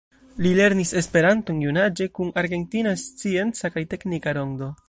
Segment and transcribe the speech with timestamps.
[0.43, 4.77] Li lernis esperanton junaĝe kun Argentina Scienca kaj Teknika Rondo.